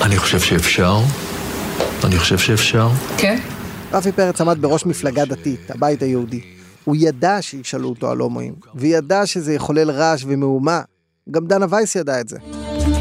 אני 0.03 0.17
חושב 0.17 0.41
שאפשר. 0.41 0.99
אני 2.05 2.19
חושב 2.19 2.39
שאפשר. 2.39 2.89
כן. 3.17 3.39
רפי 3.93 4.13
פרץ 4.13 4.41
עמד 4.41 4.63
בראש 4.63 4.87
מפלגה 4.87 5.25
דתית, 5.25 5.71
הבית 5.71 6.03
היהודי. 6.03 6.41
הוא 6.85 6.97
ידע 6.99 7.37
שישאלו 7.41 7.89
אותו 7.89 8.11
על 8.11 8.19
הומואים, 8.19 8.55
וידע 8.75 9.27
שזה 9.27 9.55
יחולל 9.55 9.91
רעש 9.91 10.25
ומהומה. 10.27 10.81
גם 11.31 11.47
דנה 11.47 11.67
וייס 11.71 11.97
ידע 11.97 12.21
את 12.21 12.29
זה. 12.29 12.37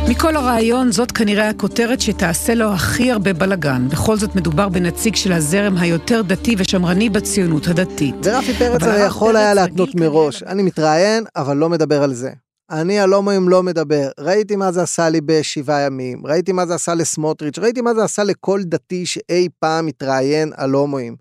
מכל 0.09 0.35
הרעיון, 0.35 0.91
זאת 0.91 1.11
כנראה 1.11 1.49
הכותרת 1.49 2.01
שתעשה 2.01 2.53
לו 2.53 2.73
הכי 2.73 3.11
הרבה 3.11 3.33
בלאגן. 3.33 3.87
בכל 3.89 4.17
זאת 4.17 4.35
מדובר 4.35 4.69
בנציג 4.69 5.15
של 5.15 5.33
הזרם 5.33 5.77
היותר 5.77 6.21
דתי 6.21 6.55
ושמרני 6.57 7.09
בציונות 7.09 7.67
הדתית. 7.67 8.15
ורפי 8.23 8.53
פרץ 8.53 8.83
הרי 8.83 9.01
יכול 9.01 9.35
היה 9.37 9.53
להתנות 9.53 9.95
מראש. 9.95 10.43
אני 10.43 10.63
מתראיין, 10.63 11.23
אבל 11.35 11.57
לא 11.57 11.69
מדבר 11.69 12.03
על 12.03 12.13
זה. 12.13 12.29
אני 12.71 12.99
על 12.99 13.13
הומואים 13.13 13.49
לא 13.49 13.63
מדבר. 13.63 14.09
ראיתי 14.19 14.55
מה 14.55 14.71
זה 14.71 14.81
עשה 14.81 15.09
לי 15.09 15.21
בשבעה 15.21 15.81
ימים, 15.81 16.27
ראיתי 16.27 16.51
מה 16.51 16.65
זה 16.65 16.75
עשה 16.75 16.95
לסמוטריץ', 16.95 17.59
ראיתי 17.59 17.81
מה 17.81 17.93
זה 17.93 18.03
עשה 18.03 18.23
לכל 18.23 18.61
דתי 18.63 19.05
שאי 19.05 19.49
פעם 19.59 19.85
מתראיין 19.85 20.53
על 20.55 20.71
הומואים. 20.71 21.15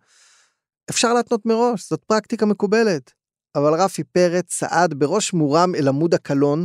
אפשר 0.91 1.15
להתנות 1.15 1.47
מראש, 1.47 1.89
זאת 1.89 2.05
פרקטיקה 2.05 2.47
מקובלת. 2.47 3.13
אבל 3.57 3.75
רפי 3.75 4.05
פרץ 4.05 4.45
צעד 4.47 4.95
בראש 4.95 5.33
מורם 5.33 5.75
אל 5.75 5.89
עמוד 5.89 6.15
הקלון, 6.15 6.65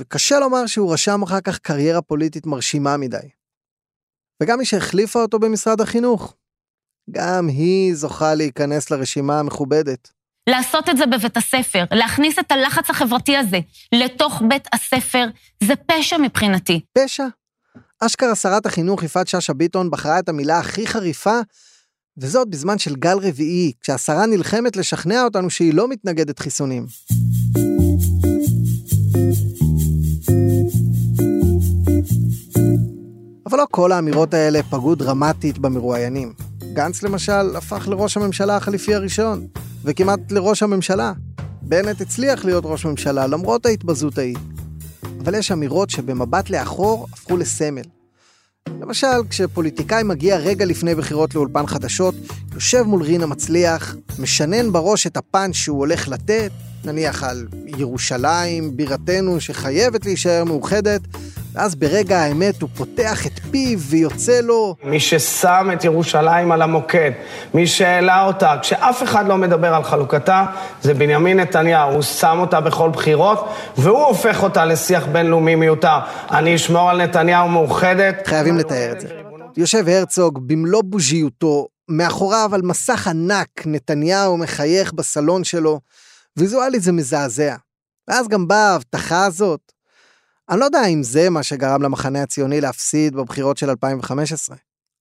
וקשה 0.00 0.38
לומר 0.38 0.66
שהוא 0.66 0.92
רשם 0.92 1.22
אחר 1.22 1.40
כך 1.40 1.58
קריירה 1.58 2.02
פוליטית 2.02 2.46
מרשימה 2.46 2.96
מדי. 2.96 3.28
וגם 4.42 4.58
מי 4.58 4.64
שהחליפה 4.64 5.22
אותו 5.22 5.38
במשרד 5.38 5.80
החינוך. 5.80 6.36
גם 7.10 7.48
היא 7.48 7.94
זוכה 7.94 8.34
להיכנס 8.34 8.90
לרשימה 8.90 9.40
המכובדת. 9.40 10.15
לעשות 10.48 10.88
את 10.88 10.96
זה 10.96 11.06
בבית 11.06 11.36
הספר, 11.36 11.84
להכניס 11.90 12.38
את 12.38 12.52
הלחץ 12.52 12.90
החברתי 12.90 13.36
הזה 13.36 13.58
לתוך 13.92 14.42
בית 14.48 14.68
הספר, 14.72 15.26
זה 15.64 15.74
פשע 15.76 16.18
מבחינתי. 16.18 16.80
פשע? 16.98 17.24
אשכרה 18.00 18.34
שרת 18.34 18.66
החינוך 18.66 19.02
יפעת 19.02 19.28
שאשא 19.28 19.52
ביטון 19.52 19.90
בחרה 19.90 20.18
את 20.18 20.28
המילה 20.28 20.58
הכי 20.58 20.86
חריפה, 20.86 21.40
וזאת 22.18 22.48
בזמן 22.48 22.78
של 22.78 22.96
גל 22.96 23.18
רביעי, 23.22 23.72
כשהשרה 23.80 24.26
נלחמת 24.26 24.76
לשכנע 24.76 25.24
אותנו 25.24 25.50
שהיא 25.50 25.74
לא 25.74 25.88
מתנגדת 25.88 26.38
חיסונים. 26.38 26.86
אבל 33.46 33.58
לא 33.58 33.66
כל 33.70 33.92
האמירות 33.92 34.34
האלה 34.34 34.62
פגעו 34.62 34.94
דרמטית 34.94 35.58
במרואיינים. 35.58 36.32
גנץ 36.72 37.02
למשל 37.02 37.56
הפך 37.56 37.88
לראש 37.88 38.16
הממשלה 38.16 38.56
החליפי 38.56 38.94
הראשון, 38.94 39.46
וכמעט 39.86 40.32
לראש 40.32 40.62
הממשלה. 40.62 41.12
בנט 41.62 42.00
הצליח 42.00 42.44
להיות 42.44 42.64
ראש 42.66 42.86
ממשלה 42.86 43.26
למרות 43.26 43.66
ההתבזות 43.66 44.18
ההיא. 44.18 44.36
אבל 45.20 45.34
יש 45.34 45.52
אמירות 45.52 45.90
שבמבט 45.90 46.50
לאחור 46.50 47.06
הפכו 47.12 47.36
לסמל. 47.36 47.82
למשל, 48.80 49.06
כשפוליטיקאי 49.30 50.02
מגיע 50.02 50.36
רגע 50.36 50.64
לפני 50.64 50.94
בחירות 50.94 51.34
לאולפן 51.34 51.66
חדשות, 51.66 52.14
יושב 52.54 52.82
מול 52.82 53.02
רינה 53.02 53.26
מצליח, 53.26 53.96
משנן 54.18 54.72
בראש 54.72 55.06
את 55.06 55.16
הפאנץ' 55.16 55.54
שהוא 55.54 55.78
הולך 55.78 56.08
לתת, 56.08 56.50
נניח 56.84 57.24
על 57.24 57.46
ירושלים, 57.66 58.76
בירתנו 58.76 59.40
שחייבת 59.40 60.06
להישאר 60.06 60.44
מאוחדת, 60.44 61.00
ואז 61.56 61.74
ברגע 61.74 62.18
האמת 62.18 62.62
הוא 62.62 62.70
פותח 62.74 63.26
את 63.26 63.32
פיו 63.50 63.78
ויוצא 63.78 64.40
לו... 64.40 64.76
מי 64.84 65.00
ששם 65.00 65.70
את 65.72 65.84
ירושלים 65.84 66.52
על 66.52 66.62
המוקד, 66.62 67.10
מי 67.54 67.66
שהעלה 67.66 68.26
אותה, 68.26 68.56
כשאף 68.62 69.02
אחד 69.02 69.26
לא 69.26 69.36
מדבר 69.36 69.74
על 69.74 69.84
חלוקתה, 69.84 70.46
זה 70.82 70.94
בנימין 70.94 71.40
נתניהו. 71.40 71.92
הוא 71.92 72.02
שם 72.02 72.36
אותה 72.40 72.60
בכל 72.60 72.90
בחירות, 72.90 73.48
והוא 73.76 74.04
הופך 74.04 74.42
אותה 74.42 74.64
לשיח 74.64 75.06
בינלאומי 75.06 75.54
מיותר. 75.54 75.98
אני 76.30 76.54
אשמור 76.54 76.90
על 76.90 77.02
נתניהו 77.02 77.48
מאוחדת. 77.48 78.26
חייבים 78.26 78.56
לתאר 78.56 78.92
את 78.92 79.00
זה. 79.00 79.08
יושב 79.56 79.88
הרצוג 79.88 80.48
במלוא 80.48 80.82
בוז'יותו, 80.84 81.68
מאחוריו 81.88 82.50
על 82.54 82.62
מסך 82.62 83.08
ענק, 83.08 83.48
נתניהו 83.66 84.36
מחייך 84.36 84.92
בסלון 84.92 85.44
שלו. 85.44 85.80
ויזואלית 86.36 86.82
זה 86.82 86.92
מזעזע. 86.92 87.54
ואז 88.08 88.28
גם 88.28 88.48
באה 88.48 88.70
ההבטחה 88.70 89.26
הזאת. 89.26 89.75
אני 90.50 90.60
לא 90.60 90.64
יודע 90.64 90.86
אם 90.86 91.02
זה 91.02 91.30
מה 91.30 91.42
שגרם 91.42 91.82
למחנה 91.82 92.22
הציוני 92.22 92.60
להפסיד 92.60 93.16
בבחירות 93.16 93.56
של 93.56 93.70
2015, 93.70 94.56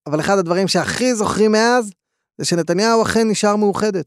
אבל 0.07 0.19
אחד 0.19 0.37
הדברים 0.37 0.67
שהכי 0.67 1.15
זוכרים 1.15 1.51
מאז, 1.51 1.91
זה 2.37 2.45
שנתניהו 2.45 3.01
אכן 3.01 3.29
נשאר 3.29 3.55
מאוחדת. 3.55 4.05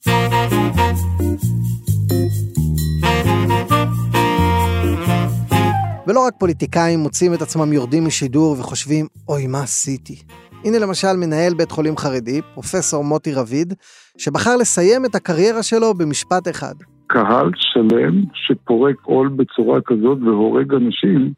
ולא 6.06 6.20
רק 6.20 6.34
פוליטיקאים 6.38 7.00
מוצאים 7.00 7.34
את 7.34 7.42
עצמם 7.42 7.72
יורדים 7.72 8.06
משידור 8.06 8.56
וחושבים, 8.58 9.06
אוי, 9.28 9.46
מה 9.46 9.62
עשיתי? 9.62 10.22
הנה 10.64 10.78
למשל 10.78 11.12
מנהל 11.12 11.54
בית 11.54 11.70
חולים 11.70 11.96
חרדי, 11.96 12.40
פרופסור 12.54 13.04
מוטי 13.04 13.32
רביד, 13.32 13.74
שבחר 14.18 14.56
לסיים 14.56 15.04
את 15.04 15.14
הקריירה 15.14 15.62
שלו 15.62 15.94
במשפט 15.94 16.48
אחד. 16.48 16.74
קהל 17.08 17.50
שלם 17.56 18.22
שפורק 18.34 18.96
עול 19.02 19.28
בצורה 19.28 19.80
כזאת 19.80 20.18
והורג 20.22 20.74
אנשים, 20.74 21.32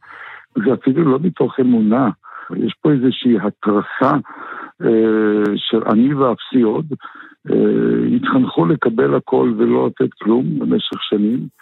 זה 0.55 0.75
אפילו 0.75 1.05
לא 1.05 1.19
מתוך 1.23 1.61
אמונה. 1.61 2.11
יש 2.57 2.75
פה 2.83 2.93
איזושהי 2.93 3.37
התרסה 3.43 4.17
אה, 4.83 5.53
של 5.57 5.83
אני 5.87 6.15
ואפסי 6.15 6.63
עוד. 6.63 6.87
אה, 7.51 8.17
התחנכו 8.17 8.67
לקבל 8.67 9.15
הכל 9.15 9.53
ולא 9.59 9.87
לתת 9.87 10.15
כלום 10.23 10.59
במשך 10.59 11.03
שנים, 11.03 11.60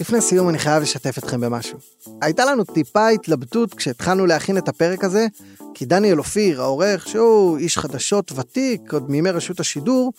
לפני 0.00 0.20
סיום 0.20 0.48
אני 0.48 0.58
חייב 0.58 0.82
לשתף 0.82 1.18
אתכם 1.18 1.40
במשהו. 1.40 1.78
הייתה 2.22 2.44
לנו 2.44 2.64
טיפה 2.64 3.08
התלבטות 3.08 3.74
כשהתחלנו 3.74 4.26
להכין 4.26 4.58
את 4.58 4.68
הפרק 4.68 5.04
הזה, 5.04 5.26
כי 5.74 5.84
דניאל 5.84 6.18
אופיר, 6.18 6.62
העורך, 6.62 7.08
שהוא 7.08 7.58
איש 7.58 7.78
חדשות 7.78 8.32
ותיק, 8.32 8.92
עוד 8.92 9.10
מימי 9.10 9.30
רשות 9.30 9.60
השידור, 9.60 10.12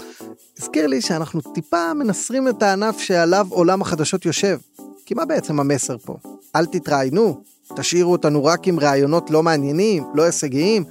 הזכיר 0.59 0.87
לי 0.87 1.01
שאנחנו 1.01 1.41
טיפה 1.41 1.93
מנסרים 1.93 2.47
את 2.47 2.63
הענף 2.63 2.99
שעליו 2.99 3.47
עולם 3.49 3.81
החדשות 3.81 4.25
יושב. 4.25 4.57
כי 5.05 5.13
מה 5.13 5.25
בעצם 5.25 5.59
המסר 5.59 5.97
פה? 5.97 6.17
אל 6.55 6.65
תתראיינו, 6.65 7.41
תשאירו 7.75 8.11
אותנו 8.11 8.45
רק 8.45 8.67
עם 8.67 8.79
רעיונות 8.79 9.29
לא 9.29 9.43
מעניינים, 9.43 10.03
לא 10.13 10.23
הישגיים, 10.23 10.83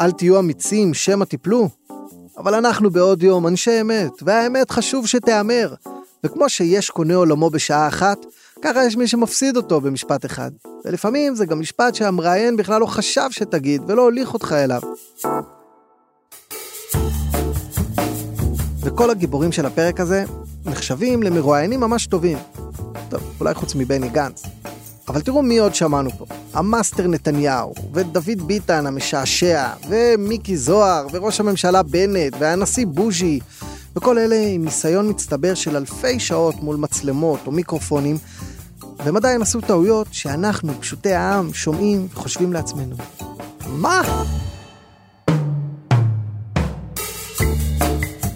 אל 0.00 0.10
תהיו 0.10 0.38
אמיצים, 0.38 0.94
שמא 0.94 1.24
תיפלו. 1.24 1.68
אבל 2.38 2.54
אנחנו 2.54 2.90
בעוד 2.90 3.22
יום 3.22 3.46
אנשי 3.46 3.80
אמת, 3.80 4.12
והאמת 4.22 4.70
חשוב 4.70 5.06
שתיאמר. 5.06 5.74
וכמו 6.24 6.48
שיש 6.48 6.90
קונה 6.90 7.14
עולמו 7.14 7.50
בשעה 7.50 7.88
אחת, 7.88 8.18
ככה 8.62 8.84
יש 8.84 8.96
מי 8.96 9.08
שמפסיד 9.08 9.56
אותו 9.56 9.80
במשפט 9.80 10.24
אחד. 10.24 10.50
ולפעמים 10.84 11.34
זה 11.34 11.46
גם 11.46 11.60
משפט 11.60 11.94
שהמראיין 11.94 12.56
בכלל 12.56 12.80
לא 12.80 12.86
חשב 12.86 13.30
שתגיד, 13.30 13.82
ולא 13.86 14.02
הוליך 14.02 14.34
אותך 14.34 14.52
אליו. 14.52 14.80
וכל 18.80 19.10
הגיבורים 19.10 19.52
של 19.52 19.66
הפרק 19.66 20.00
הזה 20.00 20.24
נחשבים 20.64 21.22
למרואיינים 21.22 21.80
ממש 21.80 22.06
טובים. 22.06 22.38
טוב, 23.08 23.20
אולי 23.40 23.54
חוץ 23.54 23.74
מבני 23.74 24.08
גנץ. 24.08 24.42
אבל 25.08 25.20
תראו 25.20 25.42
מי 25.42 25.58
עוד 25.58 25.74
שמענו 25.74 26.10
פה. 26.10 26.26
המאסטר 26.54 27.06
נתניהו, 27.06 27.74
ודוד 27.92 28.46
ביטן 28.46 28.86
המשעשע, 28.86 29.68
ומיקי 29.88 30.56
זוהר, 30.56 31.06
וראש 31.12 31.40
הממשלה 31.40 31.82
בנט, 31.82 32.32
והנשיא 32.38 32.86
בוז'י, 32.86 33.40
וכל 33.96 34.18
אלה 34.18 34.36
עם 34.36 34.64
ניסיון 34.64 35.08
מצטבר 35.08 35.54
של 35.54 35.76
אלפי 35.76 36.20
שעות 36.20 36.54
מול 36.62 36.76
מצלמות 36.76 37.40
או 37.46 37.52
מיקרופונים, 37.52 38.18
והם 38.98 39.16
עדיין 39.16 39.42
עשו 39.42 39.60
טעויות 39.60 40.06
שאנחנו, 40.10 40.72
פשוטי 40.80 41.12
העם, 41.12 41.54
שומעים 41.54 42.08
וחושבים 42.12 42.52
לעצמנו. 42.52 42.96
מה? 43.66 44.02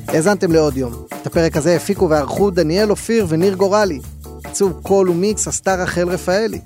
האזנתם 0.08 0.52
לעוד 0.52 0.76
יום. 0.76 0.92
את 1.22 1.26
הפרק 1.26 1.56
הזה 1.56 1.76
הפיקו 1.76 2.10
וערכו 2.10 2.50
דניאל 2.50 2.90
אופיר 2.90 3.26
וניר 3.28 3.54
גורלי. 3.54 4.00
עיצוב 4.44 4.72
קול 4.82 5.10
ומיקס 5.10 5.48
עשתה 5.48 5.74
רחל 5.74 6.08
רפאלי. 6.08 6.60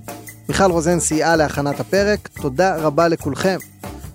מיכל 0.51 0.71
רוזן 0.71 1.01
סייעה 1.01 1.37
להכנת 1.37 1.81
הפרק, 1.81 2.29
תודה 2.43 2.77
רבה 2.77 3.09
לכולכם. 3.09 3.59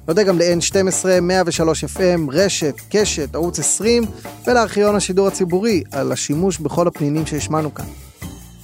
נודה 0.08 0.24
גם 0.24 0.39
ל-N12, 0.39 1.21
103 1.21 1.84
FM, 1.84 2.32
רשת, 2.32 2.76
קשת, 2.89 3.36
ערוץ 3.36 3.60
20 3.60 4.04
ולארכיון 4.48 4.95
השידור 4.95 5.28
הציבורי 5.28 5.84
על 5.91 6.12
השימוש 6.12 6.60
בכל 6.60 6.88
הפנינים 6.88 7.26
שהשמענו 7.26 7.74
כאן. 7.74 7.86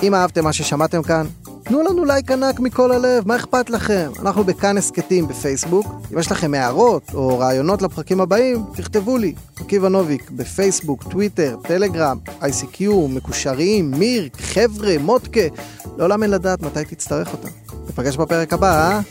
אם 0.03 0.15
אהבתם 0.15 0.43
מה 0.43 0.53
ששמעתם 0.53 1.03
כאן, 1.03 1.25
תנו 1.63 1.81
לנו 1.81 2.05
לייק 2.05 2.31
ענק 2.31 2.59
מכל 2.59 2.91
הלב, 2.91 3.27
מה 3.27 3.35
אכפת 3.35 3.69
לכם? 3.69 4.11
אנחנו 4.19 4.43
בכאן 4.43 4.77
הסכתים 4.77 5.27
בפייסבוק. 5.27 5.85
אם 6.13 6.19
יש 6.19 6.31
לכם 6.31 6.53
הערות 6.53 7.03
או 7.13 7.39
רעיונות 7.39 7.81
לפרקים 7.81 8.21
הבאים, 8.21 8.63
תכתבו 8.75 9.17
לי. 9.17 9.33
עקיבא 9.59 9.89
נוביק 9.89 10.31
בפייסבוק, 10.31 11.03
טוויטר, 11.03 11.57
טלגרם, 11.63 12.17
ICQ, 12.41 12.83
מקושרים, 13.09 13.91
מיר, 13.91 14.29
חבר'ה, 14.37 14.95
מודקה. 14.99 15.41
לעולם 15.97 16.23
אין 16.23 16.31
לדעת 16.31 16.61
מתי 16.61 16.85
תצטרך 16.85 17.31
אותם. 17.31 17.60
Devagar 17.87 18.11
de 18.11 18.17
papel 18.17 18.41
acabar. 18.41 19.05